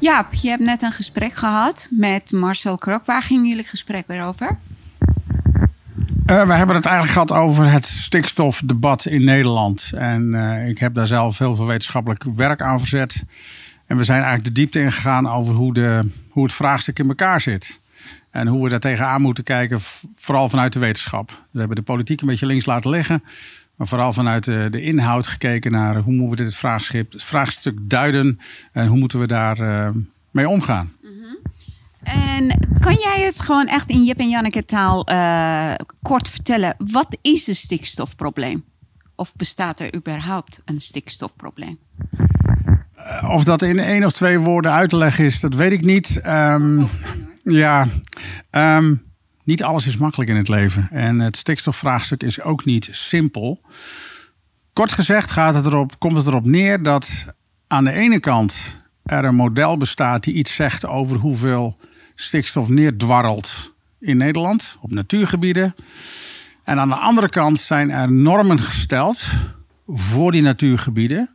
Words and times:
Jaap, 0.00 0.34
je 0.34 0.48
hebt 0.48 0.64
net 0.64 0.82
een 0.82 0.92
gesprek 0.92 1.34
gehad 1.34 1.88
met 1.90 2.32
Marcel 2.32 2.78
Krok. 2.78 3.04
Waar 3.04 3.22
ging 3.22 3.48
jullie 3.48 3.64
gesprek 3.64 4.06
weer 4.06 4.24
over? 4.24 4.58
Uh, 6.26 6.46
we 6.46 6.54
hebben 6.54 6.76
het 6.76 6.86
eigenlijk 6.86 7.12
gehad 7.12 7.32
over 7.32 7.70
het 7.70 7.86
stikstofdebat 7.86 9.06
in 9.06 9.24
Nederland. 9.24 9.90
En 9.94 10.32
uh, 10.32 10.68
ik 10.68 10.78
heb 10.78 10.94
daar 10.94 11.06
zelf 11.06 11.38
heel 11.38 11.54
veel 11.54 11.66
wetenschappelijk 11.66 12.24
werk 12.36 12.62
aan 12.62 12.78
verzet. 12.78 13.24
En 13.86 13.96
we 13.96 14.04
zijn 14.04 14.22
eigenlijk 14.22 14.48
de 14.54 14.60
diepte 14.60 14.80
ingegaan 14.80 15.28
over 15.28 15.54
hoe, 15.54 15.74
de, 15.74 16.08
hoe 16.28 16.44
het 16.44 16.52
vraagstuk 16.52 16.98
in 16.98 17.08
elkaar 17.08 17.40
zit. 17.40 17.80
En 18.30 18.46
hoe 18.46 18.64
we 18.64 18.70
daar 18.70 18.80
tegenaan 18.80 19.22
moeten 19.22 19.44
kijken, 19.44 19.80
vooral 20.14 20.48
vanuit 20.48 20.72
de 20.72 20.78
wetenschap. 20.78 21.42
We 21.50 21.58
hebben 21.58 21.76
de 21.76 21.82
politiek 21.82 22.20
een 22.20 22.26
beetje 22.26 22.46
links 22.46 22.66
laten 22.66 22.90
liggen. 22.90 23.22
Maar 23.78 23.86
vooral 23.86 24.12
vanuit 24.12 24.44
de, 24.44 24.68
de 24.70 24.82
inhoud 24.82 25.26
gekeken 25.26 25.70
naar 25.70 25.96
hoe 25.96 26.14
moeten 26.14 26.38
we 26.38 26.44
dit 26.44 26.54
vraagstuk, 26.54 27.14
vraagstuk 27.16 27.78
duiden. 27.80 28.38
En 28.72 28.86
hoe 28.86 28.98
moeten 28.98 29.20
we 29.20 29.26
daar 29.26 29.60
uh, 29.60 29.88
mee 30.30 30.48
omgaan. 30.48 30.92
En 32.02 32.68
kan 32.80 32.94
jij 32.94 33.22
het 33.24 33.40
gewoon 33.40 33.66
echt 33.66 33.90
in 33.90 34.04
Jip 34.04 34.18
en 34.18 34.28
Janneke 34.28 34.64
taal 34.64 35.10
uh, 35.10 35.74
kort 36.02 36.28
vertellen? 36.28 36.74
Wat 36.78 37.18
is 37.22 37.46
een 37.46 37.54
stikstofprobleem? 37.54 38.64
Of 39.14 39.34
bestaat 39.36 39.80
er 39.80 39.94
überhaupt 39.94 40.60
een 40.64 40.80
stikstofprobleem? 40.80 41.78
Uh, 42.98 43.30
of 43.30 43.44
dat 43.44 43.62
in 43.62 43.78
één 43.78 44.04
of 44.04 44.12
twee 44.12 44.38
woorden 44.38 44.72
uit 44.72 44.90
te 44.90 44.96
leggen 44.96 45.24
is, 45.24 45.40
dat 45.40 45.54
weet 45.54 45.72
ik 45.72 45.84
niet. 45.84 46.20
Um, 46.26 46.88
ja, 47.42 47.86
um, 48.50 49.07
niet 49.48 49.62
alles 49.62 49.86
is 49.86 49.96
makkelijk 49.96 50.30
in 50.30 50.36
het 50.36 50.48
leven. 50.48 50.88
En 50.90 51.18
het 51.18 51.36
stikstofvraagstuk 51.36 52.22
is 52.22 52.40
ook 52.40 52.64
niet 52.64 52.88
simpel. 52.90 53.60
Kort 54.72 54.92
gezegd 54.92 55.30
gaat 55.30 55.54
het 55.54 55.66
erop, 55.66 55.98
komt 55.98 56.16
het 56.16 56.26
erop 56.26 56.46
neer 56.46 56.82
dat 56.82 57.26
aan 57.66 57.84
de 57.84 57.92
ene 57.92 58.20
kant 58.20 58.76
er 59.02 59.24
een 59.24 59.34
model 59.34 59.76
bestaat 59.76 60.24
die 60.24 60.34
iets 60.34 60.54
zegt 60.54 60.86
over 60.86 61.16
hoeveel 61.16 61.76
stikstof 62.14 62.68
neerdwarrelt 62.68 63.72
in 64.00 64.16
Nederland 64.16 64.76
op 64.80 64.90
natuurgebieden. 64.90 65.74
En 66.64 66.78
aan 66.78 66.88
de 66.88 66.94
andere 66.94 67.28
kant 67.28 67.60
zijn 67.60 67.90
er 67.90 68.12
normen 68.12 68.58
gesteld 68.58 69.28
voor 69.86 70.32
die 70.32 70.42
natuurgebieden. 70.42 71.30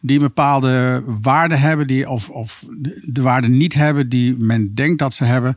Die 0.00 0.18
bepaalde 0.18 1.02
waarden 1.06 1.60
hebben, 1.60 1.86
die, 1.86 2.08
of, 2.08 2.28
of 2.28 2.64
de 3.02 3.22
waarden 3.22 3.56
niet 3.56 3.74
hebben 3.74 4.08
die 4.08 4.36
men 4.36 4.74
denkt 4.74 4.98
dat 4.98 5.14
ze 5.14 5.24
hebben. 5.24 5.56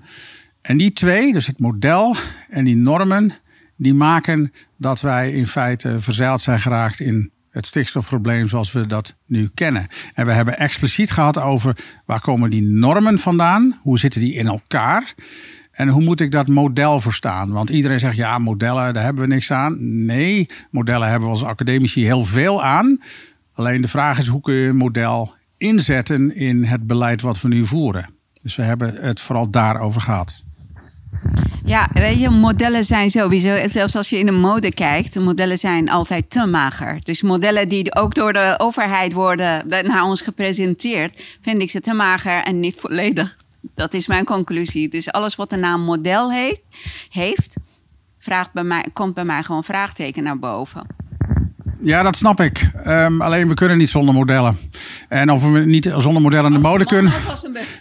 En 0.65 0.77
die 0.77 0.93
twee, 0.93 1.33
dus 1.33 1.47
het 1.47 1.59
model 1.59 2.15
en 2.49 2.65
die 2.65 2.75
normen, 2.75 3.33
die 3.75 3.93
maken 3.93 4.53
dat 4.77 5.01
wij 5.01 5.31
in 5.31 5.47
feite 5.47 5.99
verzeild 6.01 6.41
zijn 6.41 6.59
geraakt 6.59 6.99
in 6.99 7.31
het 7.49 7.65
stikstofprobleem 7.65 8.47
zoals 8.47 8.71
we 8.71 8.87
dat 8.87 9.15
nu 9.25 9.49
kennen. 9.53 9.87
En 10.13 10.25
we 10.25 10.31
hebben 10.31 10.57
expliciet 10.57 11.11
gehad 11.11 11.39
over 11.39 11.77
waar 12.05 12.21
komen 12.21 12.49
die 12.49 12.61
normen 12.61 13.19
vandaan? 13.19 13.79
Hoe 13.81 13.99
zitten 13.99 14.21
die 14.21 14.33
in 14.33 14.47
elkaar? 14.47 15.13
En 15.71 15.87
hoe 15.87 16.03
moet 16.03 16.21
ik 16.21 16.31
dat 16.31 16.47
model 16.47 16.99
verstaan? 16.99 17.51
Want 17.51 17.69
iedereen 17.69 17.99
zegt 17.99 18.15
ja, 18.15 18.37
modellen, 18.37 18.93
daar 18.93 19.03
hebben 19.03 19.27
we 19.27 19.33
niks 19.33 19.51
aan. 19.51 20.05
Nee, 20.05 20.49
modellen 20.71 21.09
hebben 21.09 21.27
we 21.29 21.35
als 21.35 21.43
academici 21.43 22.03
heel 22.03 22.23
veel 22.23 22.63
aan. 22.63 23.01
Alleen 23.53 23.81
de 23.81 23.87
vraag 23.87 24.19
is 24.19 24.27
hoe 24.27 24.41
kun 24.41 24.53
je 24.53 24.67
een 24.67 24.75
model 24.75 25.33
inzetten 25.57 26.35
in 26.35 26.63
het 26.63 26.87
beleid 26.87 27.21
wat 27.21 27.41
we 27.41 27.47
nu 27.47 27.65
voeren. 27.65 28.09
Dus 28.41 28.55
we 28.55 28.63
hebben 28.63 28.95
het 28.95 29.21
vooral 29.21 29.49
daarover 29.49 30.01
gehad. 30.01 30.44
Ja, 31.65 31.89
weet 31.93 32.19
je, 32.19 32.29
modellen 32.29 32.85
zijn 32.85 33.09
sowieso, 33.09 33.67
zelfs 33.67 33.95
als 33.95 34.09
je 34.09 34.17
in 34.17 34.25
de 34.25 34.31
mode 34.31 34.73
kijkt, 34.73 35.19
modellen 35.19 35.57
zijn 35.57 35.89
altijd 35.89 36.29
te 36.29 36.45
mager. 36.45 36.99
Dus 37.03 37.21
modellen 37.21 37.69
die 37.69 37.95
ook 37.95 38.15
door 38.15 38.33
de 38.33 38.55
overheid 38.57 39.13
worden 39.13 39.67
naar 39.67 40.03
ons 40.03 40.21
gepresenteerd, 40.21 41.37
vind 41.41 41.61
ik 41.61 41.71
ze 41.71 41.79
te 41.79 41.93
mager 41.93 42.43
en 42.43 42.59
niet 42.59 42.75
volledig. 42.75 43.37
Dat 43.75 43.93
is 43.93 44.07
mijn 44.07 44.25
conclusie. 44.25 44.87
Dus 44.87 45.11
alles 45.11 45.35
wat 45.35 45.49
de 45.49 45.55
naam 45.55 45.81
model 45.81 46.31
heeft, 46.31 46.61
heeft 47.09 47.55
vraagt 48.19 48.53
bij 48.53 48.63
mij, 48.63 48.85
komt 48.93 49.13
bij 49.13 49.25
mij 49.25 49.43
gewoon 49.43 49.63
vraagteken 49.63 50.23
naar 50.23 50.39
boven. 50.39 50.87
Ja, 51.85 52.03
dat 52.03 52.15
snap 52.15 52.39
ik. 52.39 52.69
Um, 52.87 53.21
alleen 53.21 53.47
we 53.47 53.53
kunnen 53.53 53.77
niet 53.77 53.89
zonder 53.89 54.13
modellen. 54.13 54.57
En 55.09 55.31
of 55.31 55.51
we 55.51 55.59
niet 55.59 55.93
zonder 55.97 56.21
modellen 56.21 56.51
de 56.51 56.59
mode 56.59 56.85
kunnen. 56.85 57.13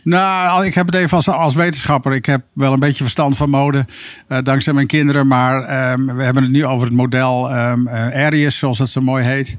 Nou, 0.03 0.67
ik 0.67 0.75
heb 0.75 0.87
het 0.87 0.95
even 0.95 1.17
als, 1.17 1.29
als 1.29 1.55
wetenschapper. 1.55 2.13
Ik 2.13 2.27
heb 2.27 2.45
wel 2.53 2.73
een 2.73 2.81
beetje 2.81 3.03
verstand 3.03 3.37
van 3.37 3.51
mode. 3.51 3.87
Uh, 4.29 4.39
dankzij 4.43 4.73
mijn 4.73 4.87
kinderen. 4.87 5.27
Maar 5.27 5.93
um, 5.93 6.17
we 6.17 6.23
hebben 6.23 6.43
het 6.43 6.53
nu 6.53 6.67
over 6.67 6.87
het 6.87 6.97
model 6.97 7.57
um, 7.57 7.89
uh, 7.89 7.93
Arius, 7.93 8.59
zoals 8.59 8.79
het 8.79 8.89
zo 8.89 9.01
mooi 9.01 9.25
heet. 9.25 9.57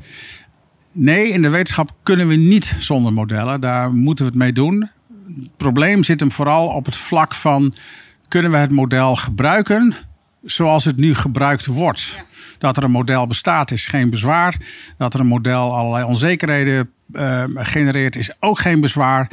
Nee, 0.91 1.29
in 1.29 1.41
de 1.41 1.49
wetenschap 1.49 1.91
kunnen 2.03 2.27
we 2.27 2.35
niet 2.35 2.75
zonder 2.79 3.13
modellen. 3.13 3.61
Daar 3.61 3.93
moeten 3.93 4.25
we 4.25 4.31
het 4.31 4.39
mee 4.39 4.53
doen. 4.53 4.89
Het 5.39 5.57
probleem 5.57 6.03
zit 6.03 6.19
hem 6.19 6.31
vooral 6.31 6.67
op 6.67 6.85
het 6.85 6.95
vlak 6.95 7.35
van... 7.35 7.73
kunnen 8.27 8.51
we 8.51 8.57
het 8.57 8.71
model 8.71 9.15
gebruiken 9.15 9.95
zoals 10.45 10.85
het 10.85 10.97
nu 10.97 11.15
gebruikt 11.15 11.65
wordt? 11.65 12.13
Ja. 12.15 12.23
Dat 12.57 12.77
er 12.77 12.83
een 12.83 12.91
model 12.91 13.27
bestaat 13.27 13.71
is 13.71 13.85
geen 13.85 14.09
bezwaar. 14.09 14.61
Dat 14.97 15.13
er 15.13 15.19
een 15.19 15.27
model 15.27 15.75
allerlei 15.75 16.05
onzekerheden 16.05 16.91
uh, 17.13 17.43
genereert 17.53 18.15
is 18.15 18.31
ook 18.39 18.59
geen 18.59 18.81
bezwaar. 18.81 19.31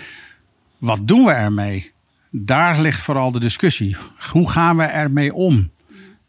Wat 0.78 1.00
doen 1.08 1.24
we 1.24 1.30
ermee? 1.30 1.92
Daar 2.30 2.80
ligt 2.80 3.00
vooral 3.00 3.32
de 3.32 3.40
discussie. 3.40 3.96
Hoe 4.30 4.50
gaan 4.50 4.76
we 4.76 4.82
ermee 4.82 5.34
om? 5.34 5.70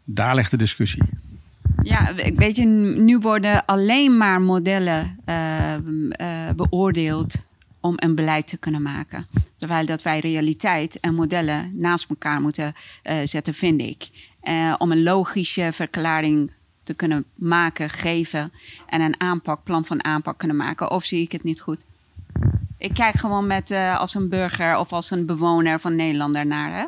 Daar 0.04 0.36
ligt 0.36 0.52
de 0.52 0.58
discussie. 0.58 1.04
Ja, 1.82 2.14
weet 2.36 2.56
je, 2.56 2.66
nu 2.66 3.18
worden 3.18 3.66
alleen 3.66 4.18
maar 4.18 4.42
modellen 4.42 5.20
uh, 5.26 5.74
uh, 5.78 6.50
beoordeeld 6.56 7.36
om 7.80 7.94
een 7.96 8.16
beleid 8.16 8.48
te 8.48 8.58
kunnen 8.58 8.82
maken. 8.82 9.28
Terwijl 9.58 9.86
dat 9.86 10.02
wij 10.02 10.20
realiteit 10.20 11.00
en 11.00 11.16
modellen 11.16 11.72
naast 11.78 12.10
elkaar 12.10 12.42
moeten 12.42 12.74
uh, 13.04 13.16
zetten, 13.24 13.54
vind 13.54 13.82
ik. 13.82 14.10
Om 14.78 14.92
een 14.92 15.04
logische 15.04 15.70
verklaring 15.72 16.52
te 16.84 16.94
kunnen 16.94 17.26
maken, 17.36 17.90
geven 17.90 18.52
en 18.86 19.02
een 19.02 19.22
aanpak, 19.22 19.64
plan 19.64 19.86
van 19.86 20.04
aanpak 20.04 20.38
kunnen 20.38 20.58
maken? 20.58 20.92
Of 20.92 21.04
zie 21.04 21.22
ik 21.22 21.32
het 21.32 21.44
niet 21.44 21.62
goed? 21.62 21.86
Ik 22.78 22.94
kijk 22.94 23.16
gewoon 23.16 23.48
met, 23.48 23.72
uh, 23.72 24.00
als 24.00 24.16
een 24.16 24.30
burger 24.30 24.78
of 24.78 24.92
als 24.92 25.12
een 25.12 25.26
bewoner 25.26 25.80
van 25.80 25.96
Nederland 25.96 26.44
naar. 26.44 26.72
Hè? 26.72 26.86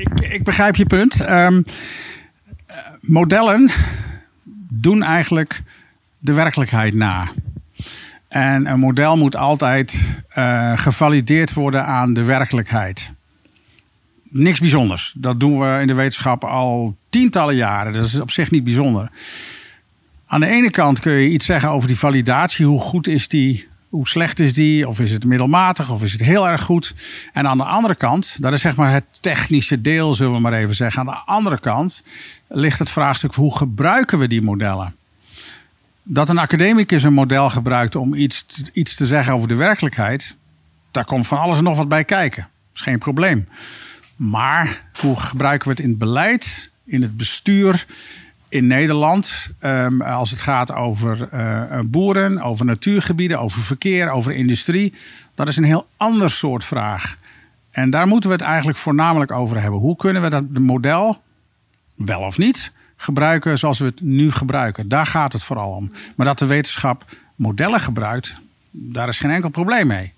Ik, 0.00 0.20
ik 0.20 0.44
begrijp 0.44 0.76
je 0.76 0.86
punt. 0.86 1.28
Um, 1.28 1.64
modellen 3.00 3.70
doen 4.68 5.02
eigenlijk 5.02 5.62
de 6.18 6.32
werkelijkheid 6.32 6.94
na. 6.94 7.32
En 8.28 8.66
een 8.66 8.78
model 8.78 9.16
moet 9.16 9.36
altijd 9.36 10.18
uh, 10.38 10.78
gevalideerd 10.78 11.52
worden 11.52 11.86
aan 11.86 12.14
de 12.14 12.22
werkelijkheid 12.22 13.12
niks 14.34 14.60
bijzonders. 14.60 15.14
Dat 15.16 15.40
doen 15.40 15.58
we 15.58 15.80
in 15.80 15.86
de 15.86 15.94
wetenschap 15.94 16.44
al 16.44 16.96
tientallen 17.08 17.54
jaren. 17.54 17.92
Dat 17.92 18.06
is 18.06 18.20
op 18.20 18.30
zich 18.30 18.50
niet 18.50 18.64
bijzonder. 18.64 19.10
Aan 20.26 20.40
de 20.40 20.46
ene 20.46 20.70
kant 20.70 21.00
kun 21.00 21.12
je 21.12 21.28
iets 21.28 21.46
zeggen 21.46 21.68
over 21.68 21.88
die 21.88 21.98
validatie. 21.98 22.66
Hoe 22.66 22.80
goed 22.80 23.06
is 23.06 23.28
die? 23.28 23.68
Hoe 23.88 24.08
slecht 24.08 24.40
is 24.40 24.52
die? 24.52 24.88
Of 24.88 25.00
is 25.00 25.10
het 25.10 25.24
middelmatig? 25.24 25.90
Of 25.90 26.02
is 26.02 26.12
het 26.12 26.20
heel 26.20 26.48
erg 26.48 26.62
goed? 26.62 26.94
En 27.32 27.46
aan 27.46 27.56
de 27.56 27.64
andere 27.64 27.94
kant, 27.94 28.36
dat 28.40 28.52
is 28.52 28.60
zeg 28.60 28.76
maar 28.76 28.92
het 28.92 29.22
technische 29.22 29.80
deel, 29.80 30.14
zullen 30.14 30.32
we 30.32 30.40
maar 30.40 30.52
even 30.52 30.74
zeggen. 30.74 31.00
Aan 31.00 31.06
de 31.06 31.32
andere 31.32 31.60
kant 31.60 32.02
ligt 32.48 32.78
het 32.78 32.90
vraagstuk: 32.90 33.34
hoe 33.34 33.56
gebruiken 33.56 34.18
we 34.18 34.28
die 34.28 34.42
modellen? 34.42 34.94
Dat 36.02 36.28
een 36.28 36.38
academicus 36.38 37.02
een 37.02 37.12
model 37.12 37.50
gebruikt 37.50 37.96
om 37.96 38.14
iets, 38.14 38.44
iets 38.72 38.94
te 38.94 39.06
zeggen 39.06 39.34
over 39.34 39.48
de 39.48 39.54
werkelijkheid, 39.54 40.36
daar 40.90 41.04
komt 41.04 41.26
van 41.26 41.38
alles 41.38 41.58
en 41.58 41.64
nog 41.64 41.76
wat 41.76 41.88
bij 41.88 42.04
kijken. 42.04 42.42
Dat 42.42 42.74
is 42.74 42.80
geen 42.80 42.98
probleem. 42.98 43.48
Maar 44.30 44.80
hoe 45.00 45.20
gebruiken 45.20 45.68
we 45.68 45.74
het 45.74 45.82
in 45.82 45.88
het 45.88 45.98
beleid, 45.98 46.70
in 46.84 47.02
het 47.02 47.16
bestuur 47.16 47.86
in 48.48 48.66
Nederland? 48.66 49.48
Um, 49.60 50.02
als 50.02 50.30
het 50.30 50.42
gaat 50.42 50.72
over 50.72 51.28
uh, 51.32 51.80
boeren, 51.84 52.40
over 52.40 52.64
natuurgebieden, 52.64 53.40
over 53.40 53.60
verkeer, 53.60 54.10
over 54.10 54.32
industrie. 54.32 54.94
Dat 55.34 55.48
is 55.48 55.56
een 55.56 55.64
heel 55.64 55.86
ander 55.96 56.30
soort 56.30 56.64
vraag. 56.64 57.18
En 57.70 57.90
daar 57.90 58.06
moeten 58.06 58.30
we 58.30 58.36
het 58.36 58.44
eigenlijk 58.44 58.78
voornamelijk 58.78 59.30
over 59.30 59.60
hebben. 59.60 59.80
Hoe 59.80 59.96
kunnen 59.96 60.22
we 60.22 60.30
dat 60.30 60.48
model, 60.48 61.22
wel 61.94 62.20
of 62.20 62.38
niet, 62.38 62.72
gebruiken 62.96 63.58
zoals 63.58 63.78
we 63.78 63.84
het 63.84 64.00
nu 64.00 64.30
gebruiken? 64.30 64.88
Daar 64.88 65.06
gaat 65.06 65.32
het 65.32 65.42
vooral 65.42 65.70
om. 65.70 65.92
Maar 66.16 66.26
dat 66.26 66.38
de 66.38 66.46
wetenschap 66.46 67.04
modellen 67.34 67.80
gebruikt, 67.80 68.36
daar 68.70 69.08
is 69.08 69.18
geen 69.18 69.30
enkel 69.30 69.50
probleem 69.50 69.86
mee. 69.86 70.12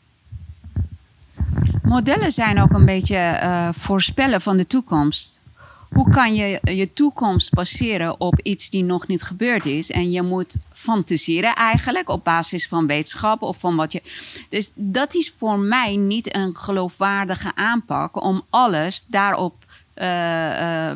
Modellen 1.96 2.32
zijn 2.32 2.60
ook 2.60 2.72
een 2.72 2.84
beetje 2.84 3.40
uh, 3.42 3.68
voorspellen 3.72 4.40
van 4.40 4.56
de 4.56 4.66
toekomst. 4.66 5.40
Hoe 5.88 6.10
kan 6.10 6.34
je 6.34 6.60
je 6.62 6.92
toekomst 6.92 7.54
baseren 7.54 8.20
op 8.20 8.40
iets 8.42 8.70
die 8.70 8.82
nog 8.82 9.06
niet 9.06 9.22
gebeurd 9.22 9.64
is? 9.64 9.90
En 9.90 10.10
je 10.10 10.22
moet 10.22 10.56
fantaseren 10.72 11.54
eigenlijk 11.54 12.08
op 12.08 12.24
basis 12.24 12.68
van 12.68 12.86
wetenschap 12.86 13.42
of 13.42 13.58
van 13.58 13.76
wat 13.76 13.92
je. 13.92 14.02
Dus 14.48 14.72
dat 14.74 15.14
is 15.14 15.34
voor 15.38 15.58
mij 15.58 15.96
niet 15.96 16.34
een 16.34 16.56
geloofwaardige 16.56 17.54
aanpak 17.54 18.22
om 18.22 18.42
alles 18.50 19.04
daarop 19.06 19.64
uh, 19.94 20.60
uh, 20.60 20.92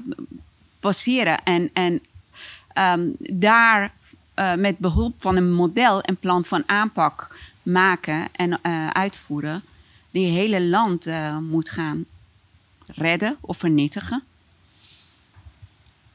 baseren 0.81 1.45
en, 1.45 1.71
en 1.73 2.03
um, 2.75 3.17
daar 3.19 3.93
met 4.57 4.79
behulp 4.79 5.15
van 5.17 5.37
een 5.37 5.53
model 5.53 5.99
een 6.03 6.17
plan 6.17 6.45
van 6.45 6.63
aanpak 6.67 7.37
maken 7.63 8.29
en 8.33 8.65
uitvoeren 8.95 9.63
die 10.11 10.27
hele 10.27 10.63
land 10.63 11.07
uh, 11.07 11.39
moet 11.39 11.71
gaan 11.71 12.05
redden 12.87 13.37
of 13.41 13.59
vernietigen. 13.59 14.23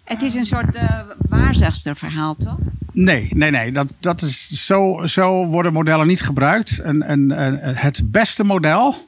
Het 0.04 0.22
is 0.22 0.34
een 0.34 0.46
soort 0.46 0.76
uh, 0.76 1.00
waarzegsterverhaal, 1.30 2.36
toch? 2.36 2.58
Nee, 2.92 3.28
nee, 3.34 3.52
nee. 3.52 3.72
Dat, 3.72 3.94
dat 4.00 4.22
is, 4.22 4.50
zo, 4.50 5.06
zo 5.06 5.46
worden 5.46 5.74
modellen 5.74 6.08
niet 6.08 6.22
gebruikt. 6.22 6.80
En, 6.80 7.02
en, 7.02 7.32
en 7.32 7.76
het 7.76 8.12
beste 8.12 8.44
model, 8.44 9.08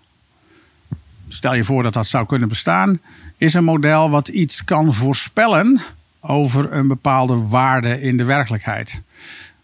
stel 1.28 1.54
je 1.54 1.64
voor 1.64 1.84
dat 1.84 1.94
dat 1.94 2.08
zou 2.08 2.26
kunnen 2.26 2.48
bestaan, 2.48 3.00
is 3.38 3.54
een 3.54 3.64
model 3.64 4.10
wat 4.10 4.28
iets 4.28 4.64
kan 4.64 4.94
voorspellen 4.94 5.82
over 6.20 6.74
een 6.74 6.88
bepaalde 6.88 7.48
waarde 7.48 8.02
in 8.02 8.18
de 8.18 8.26
werkelijkheid. 8.26 9.02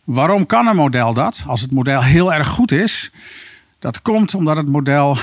Waarom 0.04 0.46
kan 0.46 0.68
een 0.68 0.76
model 0.76 1.14
dat? 1.14 1.44
Als 1.48 1.62
het 1.62 1.72
model 1.72 2.04
heel 2.04 2.34
erg 2.34 2.48
goed 2.48 2.72
is, 2.72 3.12
dat 3.84 4.02
komt 4.02 4.36
omdat 4.36 4.58
het 4.58 4.70
model 4.70 5.18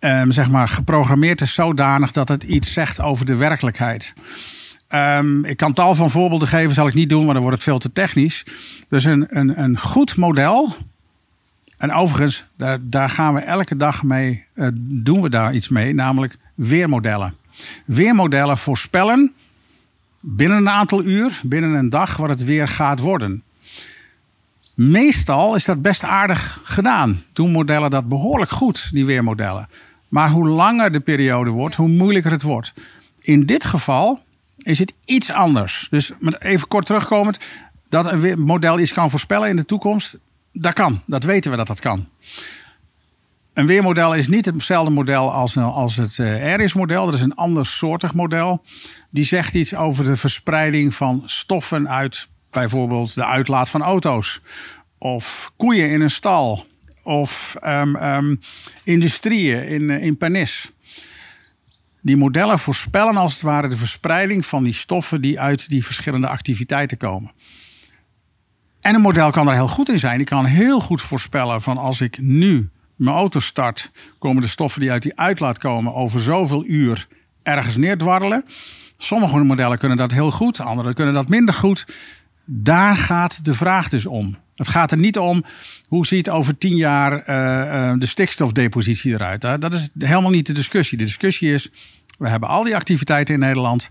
um, 0.00 0.32
zeg 0.32 0.50
maar, 0.50 0.68
geprogrammeerd 0.68 1.40
is 1.40 1.54
zodanig 1.54 2.10
dat 2.10 2.28
het 2.28 2.42
iets 2.42 2.72
zegt 2.72 3.00
over 3.00 3.26
de 3.26 3.36
werkelijkheid. 3.36 4.14
Um, 4.88 5.44
ik 5.44 5.56
kan 5.56 5.72
tal 5.72 5.94
van 5.94 6.10
voorbeelden 6.10 6.48
geven, 6.48 6.74
zal 6.74 6.86
ik 6.86 6.94
niet 6.94 7.08
doen, 7.08 7.24
maar 7.24 7.34
dan 7.34 7.42
wordt 7.42 7.56
het 7.56 7.66
veel 7.66 7.78
te 7.78 7.92
technisch. 7.92 8.44
Dus 8.88 9.04
een, 9.04 9.26
een, 9.28 9.62
een 9.62 9.78
goed 9.78 10.16
model. 10.16 10.76
En 11.76 11.92
overigens, 11.92 12.44
daar, 12.56 12.78
daar 12.82 13.10
gaan 13.10 13.34
we 13.34 13.40
elke 13.40 13.76
dag 13.76 14.02
mee, 14.02 14.44
uh, 14.54 14.68
doen 14.74 15.20
we 15.20 15.28
daar 15.28 15.54
iets 15.54 15.68
mee, 15.68 15.94
namelijk 15.94 16.38
weermodellen. 16.54 17.34
Weermodellen 17.84 18.58
voorspellen 18.58 19.32
binnen 20.20 20.58
een 20.58 20.70
aantal 20.70 21.04
uur, 21.04 21.40
binnen 21.42 21.74
een 21.74 21.90
dag, 21.90 22.16
wat 22.16 22.28
het 22.28 22.44
weer 22.44 22.68
gaat 22.68 23.00
worden. 23.00 23.42
Meestal 24.78 25.54
is 25.54 25.64
dat 25.64 25.82
best 25.82 26.04
aardig 26.04 26.60
gedaan. 26.64 27.22
Doen 27.32 27.50
modellen 27.50 27.90
dat 27.90 28.08
behoorlijk 28.08 28.50
goed, 28.50 28.88
die 28.92 29.04
weermodellen. 29.04 29.68
Maar 30.08 30.30
hoe 30.30 30.48
langer 30.48 30.92
de 30.92 31.00
periode 31.00 31.50
wordt, 31.50 31.74
hoe 31.74 31.88
moeilijker 31.88 32.30
het 32.30 32.42
wordt. 32.42 32.72
In 33.20 33.46
dit 33.46 33.64
geval 33.64 34.20
is 34.58 34.78
het 34.78 34.92
iets 35.04 35.30
anders. 35.30 35.86
Dus 35.90 36.12
even 36.38 36.68
kort 36.68 36.86
terugkomend, 36.86 37.38
dat 37.88 38.12
een 38.12 38.40
model 38.40 38.78
iets 38.78 38.92
kan 38.92 39.10
voorspellen 39.10 39.48
in 39.48 39.56
de 39.56 39.64
toekomst, 39.64 40.18
dat 40.52 40.72
kan. 40.72 41.02
Dat 41.06 41.24
weten 41.24 41.50
we 41.50 41.56
dat 41.56 41.66
dat 41.66 41.80
kan. 41.80 42.08
Een 43.52 43.66
weermodel 43.66 44.14
is 44.14 44.28
niet 44.28 44.46
hetzelfde 44.46 44.90
model 44.90 45.32
als, 45.32 45.56
als 45.56 45.96
het 45.96 46.18
uh, 46.18 46.54
RS-model. 46.54 47.04
Dat 47.04 47.14
is 47.14 47.20
een 47.20 47.34
ander 47.34 47.66
soortig 47.66 48.14
model. 48.14 48.64
Die 49.10 49.24
zegt 49.24 49.54
iets 49.54 49.74
over 49.74 50.04
de 50.04 50.16
verspreiding 50.16 50.94
van 50.94 51.22
stoffen 51.24 51.88
uit 51.88 52.28
bijvoorbeeld 52.50 53.14
de 53.14 53.24
uitlaat 53.24 53.68
van 53.68 53.82
auto's. 53.82 54.40
Of 54.98 55.52
koeien 55.56 55.90
in 55.90 56.00
een 56.00 56.10
stal. 56.10 56.66
Of 57.02 57.56
um, 57.64 57.96
um, 57.96 58.40
industrieën 58.84 59.68
in, 59.68 59.82
uh, 59.82 60.04
in 60.04 60.16
Panis. 60.16 60.72
Die 62.02 62.16
modellen 62.16 62.58
voorspellen 62.58 63.16
als 63.16 63.32
het 63.32 63.42
ware 63.42 63.68
de 63.68 63.76
verspreiding 63.76 64.46
van 64.46 64.64
die 64.64 64.72
stoffen 64.72 65.20
die 65.20 65.40
uit 65.40 65.68
die 65.68 65.84
verschillende 65.84 66.28
activiteiten 66.28 66.96
komen. 66.96 67.32
En 68.80 68.94
een 68.94 69.00
model 69.00 69.30
kan 69.30 69.48
er 69.48 69.54
heel 69.54 69.68
goed 69.68 69.88
in 69.88 69.98
zijn. 69.98 70.16
Die 70.16 70.26
kan 70.26 70.44
heel 70.44 70.80
goed 70.80 71.02
voorspellen 71.02 71.62
van 71.62 71.78
als 71.78 72.00
ik 72.00 72.20
nu 72.20 72.70
mijn 72.96 73.16
auto 73.16 73.40
start, 73.40 73.90
komen 74.18 74.42
de 74.42 74.48
stoffen 74.48 74.80
die 74.80 74.90
uit 74.90 75.02
die 75.02 75.18
uitlaat 75.18 75.58
komen 75.58 75.94
over 75.94 76.20
zoveel 76.20 76.64
uur 76.66 77.08
ergens 77.42 77.76
neerdwarrelen. 77.76 78.44
Sommige 78.96 79.38
modellen 79.38 79.78
kunnen 79.78 79.96
dat 79.96 80.12
heel 80.12 80.30
goed, 80.30 80.60
andere 80.60 80.94
kunnen 80.94 81.14
dat 81.14 81.28
minder 81.28 81.54
goed. 81.54 81.86
Daar 82.50 82.96
gaat 82.96 83.44
de 83.44 83.54
vraag 83.54 83.88
dus 83.88 84.06
om. 84.06 84.36
Het 84.54 84.68
gaat 84.68 84.90
er 84.90 84.98
niet 84.98 85.18
om 85.18 85.44
hoe 85.86 86.06
ziet 86.06 86.30
over 86.30 86.58
tien 86.58 86.76
jaar 86.76 87.12
uh, 87.12 87.90
uh, 87.90 87.98
de 87.98 88.06
stikstofdepositie 88.06 89.12
eruit. 89.12 89.40
Dat 89.40 89.74
is 89.74 89.88
helemaal 89.98 90.30
niet 90.30 90.46
de 90.46 90.52
discussie. 90.52 90.98
De 90.98 91.04
discussie 91.04 91.52
is, 91.52 91.70
we 92.18 92.28
hebben 92.28 92.48
al 92.48 92.64
die 92.64 92.76
activiteiten 92.76 93.34
in 93.34 93.40
Nederland. 93.40 93.90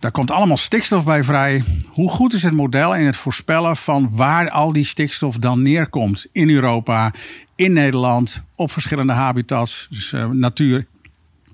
Daar 0.00 0.10
komt 0.10 0.30
allemaal 0.30 0.56
stikstof 0.56 1.04
bij 1.04 1.24
vrij. 1.24 1.64
Hoe 1.88 2.10
goed 2.10 2.32
is 2.32 2.42
het 2.42 2.54
model 2.54 2.94
in 2.94 3.06
het 3.06 3.16
voorspellen 3.16 3.76
van 3.76 4.16
waar 4.16 4.50
al 4.50 4.72
die 4.72 4.84
stikstof 4.84 5.38
dan 5.38 5.62
neerkomt 5.62 6.26
in 6.32 6.50
Europa, 6.50 7.12
in 7.56 7.72
Nederland, 7.72 8.42
op 8.54 8.70
verschillende 8.70 9.12
habitats, 9.12 9.86
dus 9.90 10.12
uh, 10.12 10.26
natuur, 10.26 10.86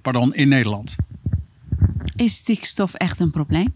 pardon, 0.03 0.35
in 0.35 0.49
Nederland? 0.49 0.97
Is 2.17 2.37
stikstof 2.37 2.95
echt 2.95 3.21
een 3.21 3.31
probleem? 3.31 3.75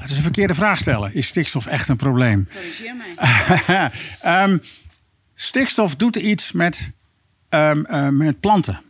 Dat 0.00 0.10
is 0.10 0.16
een 0.16 0.22
verkeerde 0.22 0.54
vraag 0.54 0.78
stellen. 0.78 1.14
Is 1.14 1.26
stikstof 1.26 1.66
echt 1.66 1.88
een 1.88 1.96
probleem? 1.96 2.48
Corrigeer 2.52 2.96
mij. 2.96 3.92
um, 4.44 4.62
stikstof 5.34 5.96
doet 5.96 6.16
iets 6.16 6.52
met, 6.52 6.90
um, 7.48 7.86
uh, 7.90 8.08
met 8.08 8.40
planten. 8.40 8.80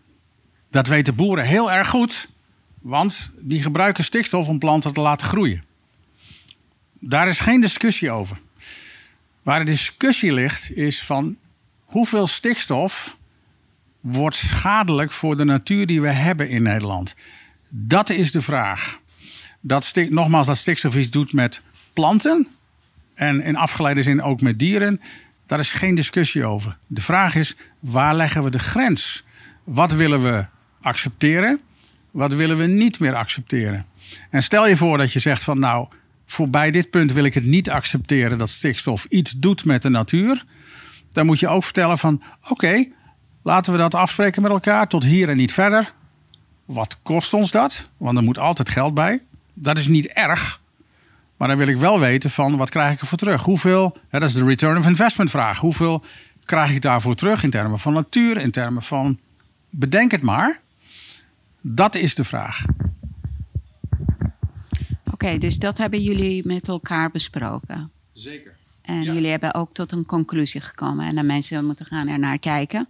Dat 0.70 0.86
weten 0.86 1.14
boeren 1.14 1.44
heel 1.44 1.72
erg 1.72 1.88
goed, 1.88 2.28
want 2.80 3.30
die 3.38 3.62
gebruiken 3.62 4.04
stikstof 4.04 4.48
om 4.48 4.58
planten 4.58 4.92
te 4.92 5.00
laten 5.00 5.26
groeien. 5.26 5.64
Daar 6.98 7.28
is 7.28 7.40
geen 7.40 7.60
discussie 7.60 8.10
over. 8.10 8.38
Waar 9.42 9.58
de 9.58 9.64
discussie 9.64 10.32
ligt 10.32 10.72
is 10.76 11.02
van 11.02 11.36
hoeveel 11.84 12.26
stikstof 12.26 13.16
wordt 14.00 14.36
schadelijk 14.36 15.12
voor 15.12 15.36
de 15.36 15.44
natuur 15.44 15.86
die 15.86 16.00
we 16.00 16.10
hebben 16.10 16.48
in 16.48 16.62
Nederland. 16.62 17.14
Dat 17.68 18.10
is 18.10 18.32
de 18.32 18.42
vraag. 18.42 18.98
Dat 19.60 19.92
nogmaals, 20.08 20.46
dat 20.46 20.56
stikstof 20.56 20.96
iets 20.96 21.10
doet 21.10 21.32
met 21.32 21.60
planten 21.92 22.48
en 23.14 23.42
in 23.42 23.56
afgeleide 23.56 24.02
zin 24.02 24.22
ook 24.22 24.40
met 24.40 24.58
dieren. 24.58 25.00
Daar 25.46 25.58
is 25.58 25.72
geen 25.72 25.94
discussie 25.94 26.44
over. 26.44 26.76
De 26.86 27.00
vraag 27.00 27.34
is, 27.34 27.56
waar 27.80 28.14
leggen 28.14 28.42
we 28.42 28.50
de 28.50 28.58
grens? 28.58 29.24
Wat 29.64 29.92
willen 29.92 30.22
we 30.22 30.46
accepteren? 30.80 31.60
Wat 32.10 32.34
willen 32.34 32.56
we 32.56 32.66
niet 32.66 32.98
meer 32.98 33.14
accepteren? 33.14 33.86
En 34.30 34.42
stel 34.42 34.66
je 34.66 34.76
voor 34.76 34.98
dat 34.98 35.12
je 35.12 35.18
zegt 35.18 35.42
van 35.42 35.58
nou, 35.58 35.88
voorbij 36.26 36.70
dit 36.70 36.90
punt 36.90 37.12
wil 37.12 37.24
ik 37.24 37.34
het 37.34 37.44
niet 37.44 37.70
accepteren 37.70 38.38
dat 38.38 38.50
stikstof 38.50 39.04
iets 39.04 39.32
doet 39.32 39.64
met 39.64 39.82
de 39.82 39.90
natuur. 39.90 40.44
Dan 41.12 41.26
moet 41.26 41.40
je 41.40 41.48
ook 41.48 41.64
vertellen 41.64 41.98
van 41.98 42.22
oké, 42.48 42.84
laten 43.42 43.72
we 43.72 43.78
dat 43.78 43.94
afspreken 43.94 44.42
met 44.42 44.50
elkaar 44.50 44.88
tot 44.88 45.04
hier 45.04 45.28
en 45.28 45.36
niet 45.36 45.52
verder. 45.52 45.92
Wat 46.64 46.96
kost 47.02 47.34
ons 47.34 47.50
dat? 47.50 47.88
Want 47.96 48.16
er 48.16 48.22
moet 48.22 48.38
altijd 48.38 48.70
geld 48.70 48.94
bij. 48.94 49.22
Dat 49.62 49.78
is 49.78 49.88
niet 49.88 50.06
erg. 50.06 50.60
Maar 51.36 51.48
dan 51.48 51.56
wil 51.56 51.68
ik 51.68 51.76
wel 51.76 52.00
weten 52.00 52.30
van 52.30 52.56
wat 52.56 52.70
krijg 52.70 52.92
ik 52.92 53.00
ervoor 53.00 53.18
terug? 53.18 53.42
Hoeveel, 53.42 53.96
hè, 54.08 54.18
dat 54.18 54.28
is 54.28 54.34
de 54.34 54.44
return 54.44 54.78
of 54.78 54.86
investment 54.86 55.30
vraag. 55.30 55.58
Hoeveel 55.58 56.04
krijg 56.44 56.70
ik 56.70 56.82
daarvoor 56.82 57.14
terug 57.14 57.42
in 57.42 57.50
termen 57.50 57.78
van 57.78 57.92
natuur, 57.92 58.36
in 58.36 58.50
termen 58.50 58.82
van 58.82 59.18
bedenk 59.70 60.10
het 60.10 60.22
maar. 60.22 60.60
Dat 61.60 61.94
is 61.94 62.14
de 62.14 62.24
vraag. 62.24 62.64
Oké, 65.12 65.38
dus 65.38 65.58
dat 65.58 65.78
hebben 65.78 66.02
jullie 66.02 66.46
met 66.46 66.68
elkaar 66.68 67.10
besproken. 67.10 67.90
Zeker. 68.12 68.56
En 68.82 69.02
jullie 69.02 69.30
hebben 69.30 69.54
ook 69.54 69.74
tot 69.74 69.92
een 69.92 70.06
conclusie 70.06 70.60
gekomen. 70.60 71.06
En 71.06 71.14
de 71.14 71.22
mensen 71.22 71.64
moeten 71.64 71.86
gaan 71.86 72.08
er 72.08 72.18
naar 72.18 72.38
kijken. 72.38 72.88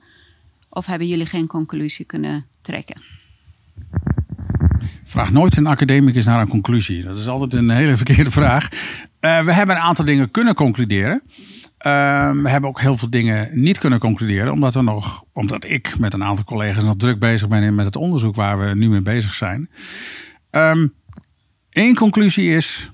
Of 0.69 0.87
hebben 0.87 1.09
jullie 1.09 1.27
geen 1.27 1.47
conclusie 1.47 2.05
kunnen 2.05 2.47
trekken? 2.61 3.03
Vraag 5.11 5.33
nooit 5.33 5.57
een 5.57 5.67
academicus 5.67 6.25
naar 6.25 6.41
een 6.41 6.49
conclusie. 6.49 7.03
Dat 7.03 7.19
is 7.19 7.29
altijd 7.29 7.55
een 7.55 7.71
hele 7.71 7.97
verkeerde 8.03 8.31
vraag. 8.31 8.65
Uh, 8.65 9.45
we 9.45 9.53
hebben 9.53 9.77
een 9.77 9.83
aantal 9.83 10.05
dingen 10.05 10.31
kunnen 10.31 10.55
concluderen. 10.55 11.23
Uh, 11.87 12.31
we 12.31 12.49
hebben 12.49 12.71
ook 12.71 12.81
heel 12.81 12.97
veel 12.97 13.11
dingen 13.11 13.49
niet 13.53 13.79
kunnen 13.79 13.99
concluderen, 13.99 14.53
omdat, 14.53 14.75
we 14.75 14.83
nog, 14.83 15.25
omdat 15.33 15.65
ik 15.69 15.99
met 15.99 16.15
een 16.15 16.25
aantal 16.25 16.45
collega's 16.45 16.85
nog 16.85 16.97
druk 16.97 17.19
bezig 17.19 17.49
ben 17.49 17.75
met 17.75 17.85
het 17.85 17.97
onderzoek 17.97 18.35
waar 18.35 18.59
we 18.59 18.75
nu 18.75 18.89
mee 18.89 19.03
bezig 19.03 19.35
zijn. 19.35 19.71
Eén 20.51 20.91
ehm, 21.71 21.95
conclusie 21.95 22.55
is, 22.55 22.93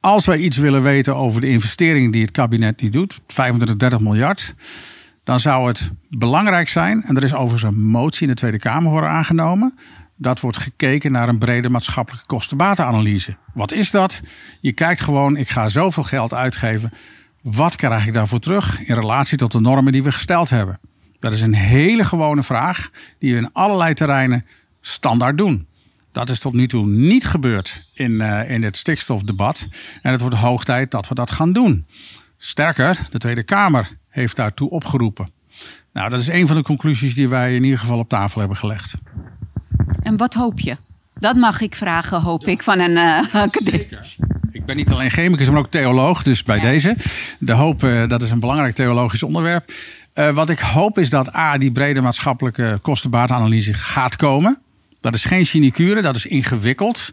als 0.00 0.26
wij 0.26 0.38
iets 0.38 0.56
willen 0.56 0.82
weten 0.82 1.16
over 1.16 1.40
de 1.40 1.48
investeringen 1.48 2.10
die 2.10 2.22
het 2.22 2.30
kabinet 2.30 2.80
niet 2.80 2.92
doet, 2.92 3.20
25, 3.26 3.76
30 3.76 4.00
miljard, 4.00 4.54
dan 5.24 5.40
zou 5.40 5.68
het 5.68 5.90
belangrijk 6.08 6.68
zijn, 6.68 7.02
en 7.02 7.16
er 7.16 7.24
is 7.24 7.34
overigens 7.34 7.72
een 7.72 7.80
motie 7.80 8.22
in 8.22 8.28
de 8.28 8.34
Tweede 8.34 8.58
Kamer 8.58 8.90
voor 8.90 9.06
aangenomen, 9.06 9.78
dat 10.20 10.40
wordt 10.40 10.58
gekeken 10.58 11.12
naar 11.12 11.28
een 11.28 11.38
brede 11.38 11.68
maatschappelijke 11.68 12.26
kostenbatenanalyse. 12.26 13.36
Wat 13.54 13.72
is 13.72 13.90
dat? 13.90 14.20
Je 14.60 14.72
kijkt 14.72 15.00
gewoon, 15.00 15.36
ik 15.36 15.48
ga 15.48 15.68
zoveel 15.68 16.02
geld 16.02 16.34
uitgeven. 16.34 16.92
Wat 17.42 17.76
krijg 17.76 18.06
ik 18.06 18.12
daarvoor 18.12 18.38
terug 18.38 18.80
in 18.80 18.94
relatie 18.94 19.38
tot 19.38 19.52
de 19.52 19.60
normen 19.60 19.92
die 19.92 20.02
we 20.02 20.12
gesteld 20.12 20.50
hebben? 20.50 20.80
Dat 21.18 21.32
is 21.32 21.40
een 21.40 21.54
hele 21.54 22.04
gewone 22.04 22.42
vraag 22.42 22.90
die 23.18 23.32
we 23.32 23.38
in 23.38 23.52
allerlei 23.52 23.94
terreinen 23.94 24.46
standaard 24.80 25.38
doen. 25.38 25.66
Dat 26.12 26.30
is 26.30 26.38
tot 26.38 26.54
nu 26.54 26.66
toe 26.66 26.86
niet 26.86 27.26
gebeurd 27.26 27.88
in, 27.94 28.12
uh, 28.12 28.50
in 28.50 28.62
het 28.62 28.76
stikstofdebat. 28.76 29.68
En 30.02 30.12
het 30.12 30.20
wordt 30.20 30.36
hoog 30.36 30.64
tijd 30.64 30.90
dat 30.90 31.08
we 31.08 31.14
dat 31.14 31.30
gaan 31.30 31.52
doen. 31.52 31.86
Sterker, 32.36 33.06
de 33.10 33.18
Tweede 33.18 33.42
Kamer 33.42 33.98
heeft 34.08 34.36
daartoe 34.36 34.70
opgeroepen. 34.70 35.30
Nou, 35.92 36.10
dat 36.10 36.20
is 36.20 36.28
een 36.28 36.46
van 36.46 36.56
de 36.56 36.62
conclusies 36.62 37.14
die 37.14 37.28
wij 37.28 37.54
in 37.54 37.64
ieder 37.64 37.78
geval 37.78 37.98
op 37.98 38.08
tafel 38.08 38.40
hebben 38.40 38.58
gelegd. 38.58 38.94
En 40.02 40.16
wat 40.16 40.34
hoop 40.34 40.60
je? 40.60 40.76
Dat 41.14 41.36
mag 41.36 41.60
ik 41.60 41.74
vragen, 41.74 42.20
hoop 42.20 42.46
ik, 42.46 42.62
van 42.62 42.78
een 42.78 42.90
uh, 42.90 43.34
academicus. 43.34 44.18
Ik 44.52 44.64
ben 44.64 44.76
niet 44.76 44.90
alleen 44.90 45.10
chemicus, 45.10 45.48
maar 45.50 45.58
ook 45.58 45.70
theoloog. 45.70 46.22
Dus 46.22 46.42
bij 46.42 46.60
deze. 46.60 46.96
De 47.38 47.52
hoop, 47.52 47.82
uh, 47.82 48.08
dat 48.08 48.22
is 48.22 48.30
een 48.30 48.40
belangrijk 48.40 48.74
theologisch 48.74 49.22
onderwerp. 49.22 49.72
Uh, 50.14 50.34
wat 50.34 50.50
ik 50.50 50.58
hoop 50.58 50.98
is 50.98 51.10
dat 51.10 51.34
A, 51.34 51.58
die 51.58 51.72
brede 51.72 52.00
maatschappelijke 52.00 52.78
kostenbaatanalyse 52.82 53.74
gaat 53.74 54.16
komen. 54.16 54.58
Dat 55.00 55.14
is 55.14 55.24
geen 55.24 55.46
sinecure, 55.46 56.02
dat 56.02 56.16
is 56.16 56.26
ingewikkeld. 56.26 57.12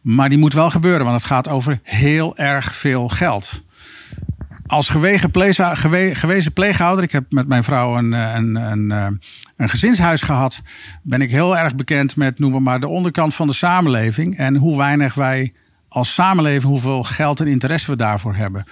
Maar 0.00 0.28
die 0.28 0.38
moet 0.38 0.52
wel 0.52 0.70
gebeuren, 0.70 1.04
want 1.04 1.16
het 1.16 1.26
gaat 1.26 1.48
over 1.48 1.80
heel 1.82 2.36
erg 2.36 2.76
veel 2.76 3.08
geld. 3.08 3.62
Als 4.72 4.88
gewezen, 4.88 6.52
pleeghouder, 6.52 7.04
ik 7.04 7.12
heb 7.12 7.32
met 7.32 7.48
mijn 7.48 7.64
vrouw 7.64 7.98
een, 7.98 8.12
een, 8.12 8.54
een, 8.54 8.90
een 9.56 9.68
gezinshuis 9.68 10.22
gehad, 10.22 10.62
ben 11.02 11.20
ik 11.20 11.30
heel 11.30 11.56
erg 11.58 11.74
bekend 11.74 12.16
met, 12.16 12.38
noem 12.38 12.62
maar, 12.62 12.80
de 12.80 12.88
onderkant 12.88 13.34
van 13.34 13.46
de 13.46 13.52
samenleving. 13.52 14.36
En 14.36 14.56
hoe 14.56 14.76
weinig 14.76 15.14
wij 15.14 15.52
als 15.88 16.14
samenleving, 16.14 16.62
hoeveel 16.62 17.02
geld 17.02 17.40
en 17.40 17.46
interesse 17.46 17.90
we 17.90 17.96
daarvoor 17.96 18.34
hebben. 18.34 18.64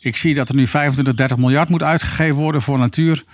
Ik 0.00 0.16
zie 0.16 0.34
dat 0.34 0.48
er 0.48 0.54
nu 0.54 0.66
25, 0.66 1.14
30 1.14 1.36
miljard 1.36 1.68
moet 1.68 1.82
uitgegeven 1.82 2.36
worden 2.36 2.62
voor 2.62 2.78
natuur. 2.78 3.24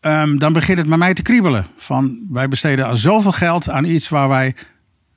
Um, 0.00 0.38
dan 0.38 0.52
begint 0.52 0.78
het 0.78 0.88
bij 0.88 0.98
mij 0.98 1.14
te 1.14 1.22
kriebelen. 1.22 1.66
Van, 1.76 2.26
wij 2.30 2.48
besteden 2.48 2.86
al 2.86 2.96
zoveel 2.96 3.32
geld 3.32 3.70
aan 3.70 3.84
iets 3.84 4.08
waar 4.08 4.28
wij 4.28 4.54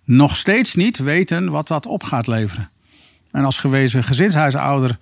nog 0.06 0.38
steeds 0.38 0.76
niet 0.76 0.98
weten 0.98 1.52
wat 1.52 1.68
dat 1.68 1.86
op 1.86 2.04
gaat 2.04 2.28
leveren. 2.28 2.70
En 3.32 3.46
als 3.46 3.58
gewezen 3.58 4.04
gezinshuisouder 4.04 4.98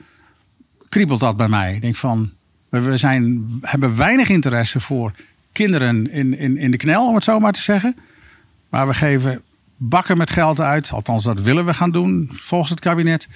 kriebelt 0.89 1.19
dat 1.19 1.37
bij 1.37 1.49
mij. 1.49 1.73
Ik 1.75 1.81
denk 1.81 1.95
van, 1.95 2.31
we 2.69 2.97
zijn, 2.97 3.47
hebben 3.61 3.95
weinig 3.95 4.29
interesse 4.29 4.79
voor 4.79 5.11
kinderen 5.51 6.11
in, 6.11 6.37
in, 6.37 6.57
in 6.57 6.71
de 6.71 6.77
knel, 6.77 7.07
om 7.07 7.15
het 7.15 7.23
zo 7.23 7.39
maar 7.39 7.51
te 7.51 7.61
zeggen. 7.61 7.95
Maar 8.69 8.87
we 8.87 8.93
geven 8.93 9.41
bakken 9.77 10.17
met 10.17 10.31
geld 10.31 10.61
uit. 10.61 10.91
Althans, 10.91 11.23
dat 11.23 11.41
willen 11.41 11.65
we 11.65 11.73
gaan 11.73 11.91
doen 11.91 12.29
volgens 12.33 12.69
het 12.69 12.79
kabinet. 12.79 13.27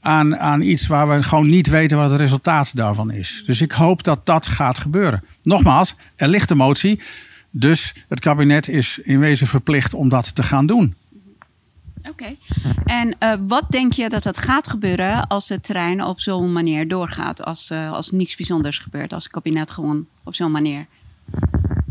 Aan, 0.00 0.36
aan 0.36 0.60
iets 0.60 0.86
waar 0.86 1.08
we 1.08 1.22
gewoon 1.22 1.48
niet 1.48 1.68
weten 1.68 1.98
wat 1.98 2.10
het 2.10 2.20
resultaat 2.20 2.76
daarvan 2.76 3.10
is. 3.10 3.42
Dus 3.46 3.60
ik 3.60 3.72
hoop 3.72 4.02
dat 4.02 4.26
dat 4.26 4.46
gaat 4.46 4.78
gebeuren. 4.78 5.24
Nogmaals, 5.42 5.94
er 6.16 6.28
ligt 6.28 6.50
een 6.50 6.56
motie. 6.56 7.00
Dus 7.50 7.94
het 8.08 8.20
kabinet 8.20 8.68
is 8.68 8.98
in 8.98 9.18
wezen 9.18 9.46
verplicht 9.46 9.94
om 9.94 10.08
dat 10.08 10.34
te 10.34 10.42
gaan 10.42 10.66
doen. 10.66 10.94
Oké. 12.10 12.36
En 12.84 13.16
uh, 13.20 13.32
wat 13.46 13.64
denk 13.70 13.92
je 13.92 14.08
dat 14.08 14.22
dat 14.22 14.38
gaat 14.38 14.68
gebeuren 14.68 15.26
als 15.26 15.48
het 15.48 15.62
terrein 15.62 16.04
op 16.04 16.20
zo'n 16.20 16.52
manier 16.52 16.88
doorgaat? 16.88 17.44
Als, 17.44 17.70
uh, 17.70 17.92
als 17.92 18.10
niks 18.10 18.36
bijzonders 18.36 18.78
gebeurt, 18.78 19.12
als 19.12 19.22
het 19.22 19.32
kabinet 19.32 19.70
gewoon 19.70 20.06
op 20.24 20.34
zo'n 20.34 20.50
manier 20.50 20.86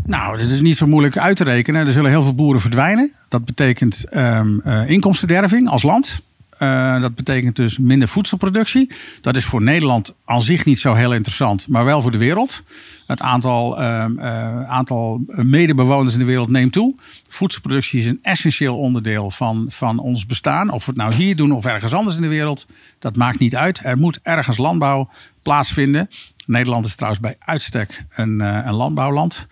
nou, 0.05 0.37
dit 0.37 0.49
is 0.49 0.61
niet 0.61 0.77
zo 0.77 0.87
moeilijk 0.87 1.17
uit 1.17 1.37
te 1.37 1.43
rekenen. 1.43 1.87
Er 1.87 1.93
zullen 1.93 2.09
heel 2.09 2.23
veel 2.23 2.33
boeren 2.33 2.61
verdwijnen. 2.61 3.11
Dat 3.29 3.45
betekent 3.45 4.05
um, 4.15 4.61
inkomstenderving 4.87 5.69
als 5.69 5.83
land. 5.83 6.21
Uh, 6.59 7.01
dat 7.01 7.15
betekent 7.15 7.55
dus 7.55 7.77
minder 7.77 8.07
voedselproductie. 8.07 8.91
Dat 9.21 9.35
is 9.35 9.45
voor 9.45 9.61
Nederland 9.61 10.15
aan 10.25 10.41
zich 10.41 10.65
niet 10.65 10.79
zo 10.79 10.93
heel 10.93 11.13
interessant, 11.13 11.67
maar 11.67 11.85
wel 11.85 12.01
voor 12.01 12.11
de 12.11 12.17
wereld. 12.17 12.63
Het 13.07 13.21
aantal, 13.21 13.81
uh, 13.81 14.05
uh, 14.15 14.69
aantal 14.69 15.23
medebewoners 15.27 16.13
in 16.13 16.19
de 16.19 16.25
wereld 16.25 16.49
neemt 16.49 16.71
toe. 16.71 16.95
Voedselproductie 17.29 17.99
is 17.99 18.05
een 18.05 18.19
essentieel 18.21 18.77
onderdeel 18.77 19.31
van, 19.31 19.65
van 19.69 19.99
ons 19.99 20.25
bestaan. 20.25 20.69
Of 20.69 20.85
we 20.85 20.91
het 20.91 20.99
nou 20.99 21.13
hier 21.13 21.35
doen 21.35 21.51
of 21.51 21.65
ergens 21.65 21.93
anders 21.93 22.15
in 22.15 22.21
de 22.21 22.27
wereld, 22.27 22.67
dat 22.99 23.15
maakt 23.15 23.39
niet 23.39 23.55
uit. 23.55 23.79
Er 23.83 23.97
moet 23.97 24.19
ergens 24.23 24.57
landbouw 24.57 25.09
plaatsvinden. 25.41 26.09
Nederland 26.45 26.85
is 26.85 26.95
trouwens 26.95 27.21
bij 27.21 27.35
uitstek 27.39 28.05
een, 28.09 28.41
uh, 28.41 28.61
een 28.65 28.75
landbouwland. 28.75 29.47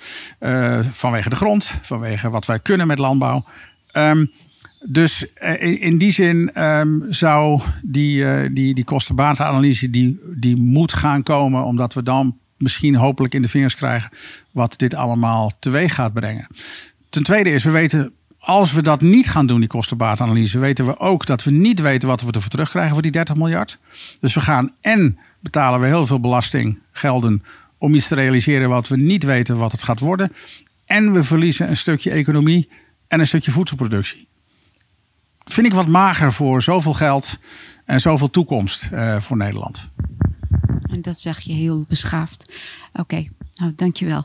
Vanwege 0.90 1.30
de 1.30 1.36
grond, 1.36 1.74
vanwege 1.82 2.30
wat 2.30 2.46
wij 2.46 2.60
kunnen 2.60 2.88
met 2.88 3.00
landbouw. 3.00 3.46
Um, 3.94 4.32
dus 4.86 5.26
uh, 5.44 5.82
in, 5.82 5.98
die 5.98 6.12
zin 6.12 6.64
um, 6.64 7.06
zou 7.10 7.62
die, 7.82 8.52
die, 8.52 8.74
die 8.74 8.84
kostenbatenanalyse 8.84 9.90
die, 9.90 10.20
die 10.36 10.56
moet 10.56 10.94
gaan 10.94 11.24
komen, 11.24 11.64
omdat 11.64 11.94
we 11.94 12.04
dan 12.04 12.38
misschien 12.58 12.96
hopelijk 12.96 13.34
in 13.34 13.42
de 13.42 13.50
vingers 13.50 13.76
krijgen 13.76 14.10
wat 14.52 14.74
dit 14.78 14.96
allemaal 14.96 15.52
teweeg 15.60 15.94
gaat 15.94 16.14
brengen. 16.14 16.48
Ten 17.10 17.24
tweede 17.24 17.50
is, 17.52 17.64
we 17.64 17.72
weten 17.72 18.14
als 18.44 18.74
we 18.74 18.82
dat 18.82 19.02
niet 19.02 19.30
gaan 19.30 19.48
doen, 19.48 19.60
die 19.60 19.70
kostenbaatanalyse, 19.70 20.60
weten 20.60 20.86
we 20.86 21.00
ook 21.00 21.26
dat 21.26 21.44
we 21.44 21.52
niet 21.52 21.82
weten 21.82 22.08
wat 22.08 22.22
we 22.22 22.32
ervoor 22.32 22.50
terugkrijgen 22.50 22.94
voor 22.94 23.02
die 23.02 23.12
30 23.12 23.36
miljard. 23.36 23.78
Dus 24.20 24.34
we 24.34 24.40
gaan 24.40 24.72
en 24.82 25.18
betalen 25.40 25.80
we 25.80 25.86
heel 25.86 26.06
veel 26.06 26.20
belastinggelden 26.20 27.44
om 27.78 27.94
iets 27.94 28.08
te 28.08 28.16
realiseren 28.16 28.70
wat 28.70 28.88
we 28.88 28.98
niet 28.98 29.24
weten 29.24 29.58
wat 29.58 29.72
het 29.72 29.84
gaat 29.84 30.00
worden. 30.00 30.34
En 30.86 31.14
we 31.14 31.24
verliezen 31.24 31.70
een 31.70 31.78
stukje 31.78 32.12
economie 32.12 32.70
en 33.08 33.20
een 33.20 33.28
stukje 33.28 33.52
voedselproductie. 33.52 34.28
Vind 35.46 35.68
ik 35.68 35.74
wat 35.74 35.88
mager 35.88 36.34
voor 36.34 36.62
zoveel 36.62 36.94
geld 36.94 37.38
en 37.86 38.00
zoveel 38.02 38.30
toekomst 38.30 38.90
uh, 38.94 39.20
voor 39.20 39.38
Nederland. 39.38 39.90
En 40.82 41.02
dat 41.02 41.20
zeg 41.20 41.40
je 41.40 41.54
heel 41.54 41.86
beschaafd. 41.88 42.54
Oké, 42.94 43.28
nou 43.54 43.74
dankjewel. 43.76 44.24